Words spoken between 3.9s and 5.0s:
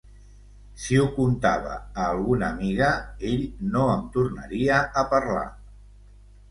em tornaria